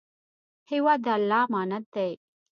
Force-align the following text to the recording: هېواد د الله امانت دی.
هېواد 0.71 0.99
د 1.05 1.07
الله 1.17 1.41
امانت 1.47 1.85
دی. 1.95 2.11